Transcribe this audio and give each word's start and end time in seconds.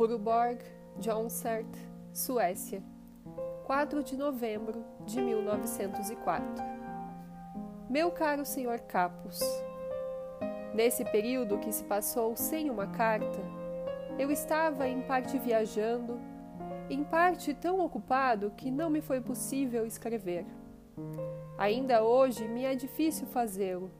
Furuborg, 0.00 0.58
Jonsert, 0.98 1.68
Suécia, 2.10 2.82
4 3.66 4.02
de 4.02 4.16
novembro 4.16 4.82
de 5.04 5.20
1904. 5.20 6.64
Meu 7.86 8.10
caro 8.10 8.46
Sr. 8.46 8.80
Capus, 8.88 9.38
nesse 10.74 11.04
período 11.04 11.58
que 11.58 11.70
se 11.70 11.84
passou 11.84 12.34
sem 12.34 12.70
uma 12.70 12.86
carta, 12.86 13.42
eu 14.18 14.30
estava 14.30 14.88
em 14.88 15.02
parte 15.02 15.36
viajando, 15.36 16.18
em 16.88 17.04
parte 17.04 17.52
tão 17.52 17.78
ocupado 17.84 18.54
que 18.56 18.70
não 18.70 18.88
me 18.88 19.02
foi 19.02 19.20
possível 19.20 19.84
escrever. 19.84 20.46
Ainda 21.58 22.02
hoje 22.02 22.48
me 22.48 22.64
é 22.64 22.74
difícil 22.74 23.26
fazê-lo, 23.26 23.90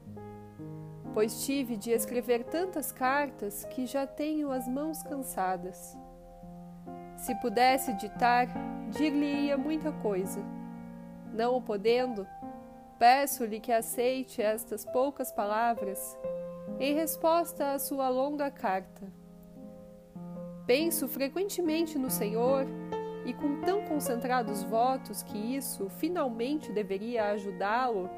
pois 1.13 1.45
tive 1.45 1.77
de 1.77 1.91
escrever 1.91 2.45
tantas 2.45 2.93
cartas 2.93 3.65
que 3.65 3.87
já 3.87 4.07
tenho 4.07 4.51
as 4.51 4.69
mãos 4.69 5.03
cansadas. 5.03 5.97
Se 7.17 7.35
pudesse 7.37 7.93
ditar, 7.95 8.47
dir-lhe-ia 8.91 9.59
muita 9.59 9.93
coisa. 9.93 10.41
Não 11.33 11.57
o 11.57 11.63
podendo, 11.63 12.27
peço-lhe 12.99 13.61
que 13.61 13.73
aceite 13.73 14.41
estas 14.41 14.85
poucas 14.85 15.31
palavras 15.31 16.19
em 16.79 16.95
resposta 16.95 17.73
à 17.73 17.79
sua 17.79 18.09
longa 18.09 18.51
carta. 18.51 19.13
Penso 20.67 21.09
frequentemente 21.09 21.99
no 21.99 22.11
Senhor 22.11 22.67
e 23.27 23.35
com 23.35 23.61
tão 23.61 23.85
concentrados 23.85 24.63
votos 24.63 25.23
que 25.23 25.37
isso 25.37 25.89
finalmente 25.89 26.73
deveria 26.73 27.31
ajudá-lo 27.31 28.09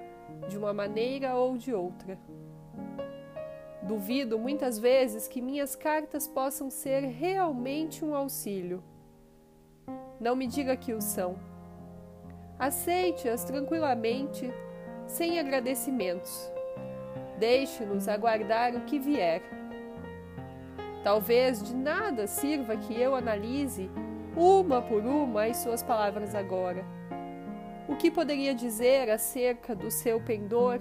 de 0.49 0.57
uma 0.57 0.73
maneira 0.73 1.35
ou 1.35 1.57
de 1.57 1.73
outra. 1.73 2.19
Duvido 3.83 4.39
muitas 4.39 4.79
vezes 4.79 5.27
que 5.27 5.43
minhas 5.43 5.75
cartas 5.75 6.29
possam 6.29 6.71
ser 6.71 7.01
realmente 7.01 8.05
um 8.05 8.15
auxílio. 8.15 8.83
Não 10.21 10.37
me 10.37 10.47
diga 10.47 10.77
que 10.77 10.95
o 10.95 11.01
são. 11.01 11.37
Aceite-as 12.57 13.45
tranquilamente, 13.45 14.49
sem 15.05 15.41
agradecimentos. 15.41 16.49
Deixe-nos 17.41 18.07
aguardar 18.07 18.77
o 18.77 18.83
que 18.83 19.01
vier. 19.01 19.43
Talvez 21.03 21.61
de 21.61 21.75
nada 21.75 22.29
sirva 22.29 22.77
que 22.77 22.95
eu 22.95 23.17
analise 23.17 23.91
uma 24.37 24.81
por 24.81 25.05
uma 25.05 25.47
as 25.47 25.57
suas 25.57 25.83
palavras 25.83 26.37
agora. 26.37 26.85
O 27.89 27.97
que 27.97 28.13
poderia 28.13 28.55
dizer 28.55 29.11
acerca 29.11 29.75
do 29.75 29.91
seu 29.91 30.21
pendor 30.21 30.81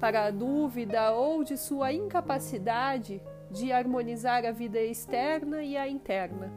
para 0.00 0.24
a 0.24 0.30
dúvida 0.30 1.12
ou 1.12 1.44
de 1.44 1.56
sua 1.56 1.92
incapacidade 1.92 3.22
de 3.50 3.72
harmonizar 3.72 4.44
a 4.44 4.50
vida 4.50 4.80
externa 4.80 5.62
e 5.62 5.76
a 5.76 5.88
interna? 5.88 6.52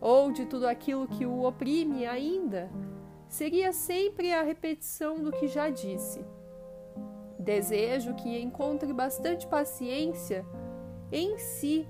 Ou 0.00 0.32
de 0.32 0.46
tudo 0.46 0.66
aquilo 0.66 1.06
que 1.06 1.26
o 1.26 1.44
oprime 1.44 2.06
ainda? 2.06 2.70
Seria 3.28 3.72
sempre 3.72 4.32
a 4.32 4.42
repetição 4.42 5.22
do 5.22 5.30
que 5.30 5.46
já 5.46 5.70
disse. 5.70 6.24
Desejo 7.38 8.14
que 8.14 8.40
encontre 8.40 8.92
bastante 8.92 9.46
paciência 9.46 10.44
em 11.12 11.38
si 11.38 11.88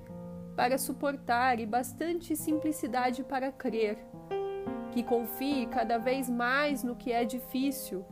para 0.56 0.76
suportar 0.76 1.58
e 1.58 1.66
bastante 1.66 2.36
simplicidade 2.36 3.24
para 3.24 3.50
crer, 3.50 3.98
que 4.92 5.02
confie 5.02 5.66
cada 5.66 5.96
vez 5.96 6.28
mais 6.28 6.82
no 6.82 6.94
que 6.94 7.10
é 7.12 7.24
difícil, 7.24 8.04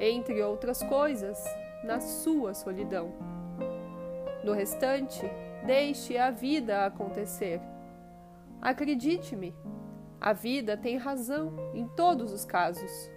entre 0.00 0.42
outras 0.42 0.82
coisas, 0.82 1.42
na 1.84 2.00
sua 2.00 2.54
solidão. 2.54 3.12
No 4.44 4.52
restante, 4.52 5.22
deixe 5.64 6.16
a 6.16 6.30
vida 6.30 6.86
acontecer. 6.86 7.60
Acredite-me, 8.60 9.54
a 10.20 10.32
vida 10.32 10.76
tem 10.76 10.96
razão 10.96 11.52
em 11.74 11.86
todos 11.88 12.32
os 12.32 12.44
casos. 12.44 13.10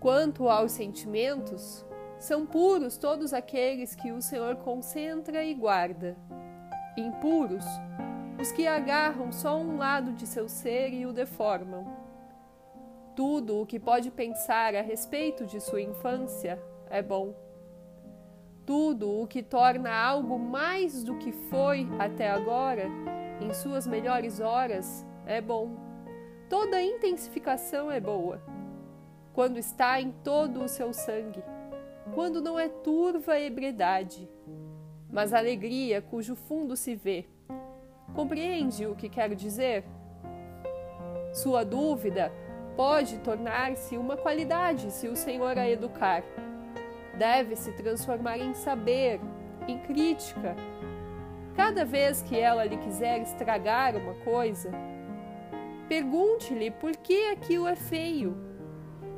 Quanto 0.00 0.48
aos 0.48 0.72
sentimentos, 0.72 1.84
são 2.18 2.46
puros 2.46 2.96
todos 2.96 3.32
aqueles 3.32 3.94
que 3.94 4.12
o 4.12 4.20
Senhor 4.20 4.56
concentra 4.56 5.44
e 5.44 5.54
guarda 5.54 6.16
impuros, 6.96 7.64
os 8.40 8.50
que 8.52 8.66
agarram 8.66 9.32
só 9.32 9.58
um 9.58 9.76
lado 9.76 10.12
de 10.12 10.26
seu 10.26 10.48
ser 10.48 10.92
e 10.92 11.06
o 11.06 11.12
deformam. 11.12 11.86
Tudo 13.14 13.60
o 13.60 13.66
que 13.66 13.78
pode 13.78 14.10
pensar 14.10 14.74
a 14.74 14.80
respeito 14.80 15.46
de 15.46 15.60
sua 15.60 15.80
infância 15.80 16.60
é 16.88 17.02
bom. 17.02 17.34
Tudo 18.64 19.20
o 19.20 19.26
que 19.26 19.42
torna 19.42 19.90
algo 19.90 20.38
mais 20.38 21.02
do 21.02 21.16
que 21.18 21.32
foi 21.32 21.88
até 21.98 22.30
agora, 22.30 22.86
em 23.40 23.52
suas 23.52 23.86
melhores 23.86 24.40
horas, 24.40 25.04
é 25.26 25.40
bom. 25.40 25.76
Toda 26.48 26.82
intensificação 26.82 27.90
é 27.90 28.00
boa. 28.00 28.40
Quando 29.32 29.58
está 29.58 30.00
em 30.00 30.12
todo 30.24 30.62
o 30.62 30.68
seu 30.68 30.92
sangue, 30.92 31.42
quando 32.14 32.40
não 32.40 32.58
é 32.58 32.68
turva 32.68 33.38
ebriedade 33.38 34.28
mas 35.12 35.32
alegria 35.32 36.00
cujo 36.00 36.34
fundo 36.34 36.76
se 36.76 36.94
vê. 36.94 37.26
Compreende 38.14 38.86
o 38.86 38.94
que 38.94 39.08
quero 39.08 39.34
dizer? 39.34 39.84
Sua 41.32 41.64
dúvida 41.64 42.32
pode 42.76 43.18
tornar-se 43.18 43.96
uma 43.96 44.16
qualidade 44.16 44.90
se 44.90 45.08
o 45.08 45.16
Senhor 45.16 45.58
a 45.58 45.68
educar. 45.68 46.22
Deve 47.16 47.56
se 47.56 47.72
transformar 47.72 48.38
em 48.38 48.54
saber, 48.54 49.20
em 49.68 49.78
crítica. 49.78 50.56
Cada 51.54 51.84
vez 51.84 52.22
que 52.22 52.38
ela 52.38 52.64
lhe 52.64 52.76
quiser 52.78 53.20
estragar 53.20 53.96
uma 53.96 54.14
coisa, 54.24 54.70
pergunte-lhe 55.88 56.70
por 56.70 56.96
que 56.96 57.30
aquilo 57.30 57.68
é 57.68 57.76
feio. 57.76 58.36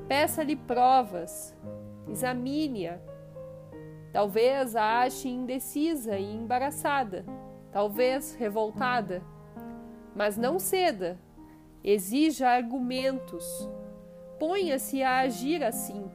Peça-lhe 0.09 0.57
provas, 0.57 1.57
examine-a 2.09 2.99
Talvez 4.13 4.77
a 4.77 5.01
ache 5.01 5.27
indecisa 5.27 6.19
e 6.19 6.35
embaraçada, 6.35 7.25
talvez 7.73 8.35
revoltada. 8.35 9.23
Mas 10.15 10.37
não 10.37 10.59
ceda, 10.59 11.19
exija 11.85 12.49
argumentos. 12.49 13.69
Ponha-se 14.39 15.03
a 15.03 15.19
agir 15.19 15.63
assim, 15.63 16.11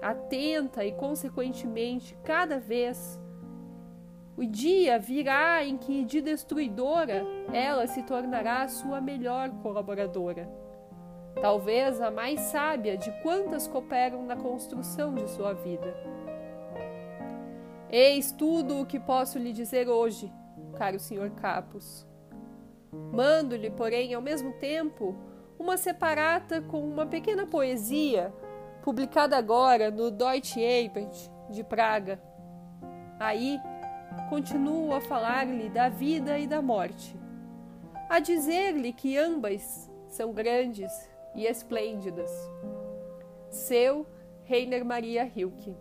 atenta 0.00 0.84
e, 0.84 0.92
consequentemente, 0.92 2.16
cada 2.22 2.58
vez. 2.58 3.20
O 4.36 4.44
dia 4.44 4.98
virá 4.98 5.64
em 5.64 5.76
que, 5.76 6.04
de 6.04 6.20
destruidora, 6.20 7.26
ela 7.52 7.86
se 7.86 8.02
tornará 8.04 8.68
sua 8.68 9.00
melhor 9.00 9.50
colaboradora. 9.62 10.48
Talvez 11.40 12.00
a 12.00 12.10
mais 12.10 12.40
sábia 12.40 12.96
de 12.96 13.10
quantas 13.22 13.66
cooperam 13.66 14.24
na 14.24 14.36
construção 14.36 15.14
de 15.14 15.28
sua 15.30 15.52
vida. 15.52 15.94
Eis 17.90 18.32
tudo 18.32 18.80
o 18.80 18.86
que 18.86 18.98
posso 19.00 19.38
lhe 19.38 19.52
dizer 19.52 19.88
hoje, 19.88 20.32
caro 20.76 20.98
senhor 20.98 21.30
Capus. 21.30 22.07
Mando-lhe, 22.92 23.70
porém, 23.70 24.14
ao 24.14 24.22
mesmo 24.22 24.52
tempo, 24.54 25.14
uma 25.58 25.76
separata 25.76 26.60
com 26.62 26.80
uma 26.80 27.06
pequena 27.06 27.46
poesia, 27.46 28.32
publicada 28.82 29.36
agora 29.36 29.90
no 29.90 30.10
Deutsche 30.10 30.60
Ebert 30.60 31.30
de 31.50 31.64
Praga. 31.64 32.20
Aí, 33.18 33.58
continuo 34.28 34.94
a 34.94 35.00
falar-lhe 35.00 35.68
da 35.68 35.88
vida 35.88 36.38
e 36.38 36.46
da 36.46 36.62
morte, 36.62 37.16
a 38.08 38.20
dizer-lhe 38.20 38.92
que 38.92 39.16
ambas 39.16 39.90
são 40.08 40.32
grandes 40.32 40.90
e 41.34 41.44
esplêndidas. 41.44 42.30
Seu 43.50 44.06
Reiner 44.44 44.84
Maria 44.84 45.30
Hilke 45.34 45.76